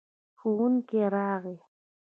ښوونکی 0.39 0.99
راغی. 1.13 1.57